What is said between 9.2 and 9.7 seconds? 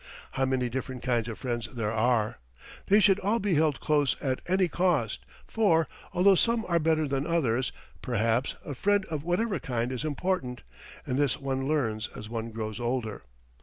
whatever